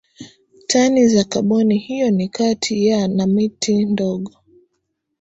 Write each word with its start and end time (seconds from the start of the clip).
Tani 0.67 1.07
za 1.07 1.23
kaboni 1.23 1.77
hiyo 1.77 2.11
ni 2.11 2.27
kati 2.29 2.87
ya 2.87 3.07
na 3.07 3.27
miti 3.27 3.85
ndogo 3.85 4.31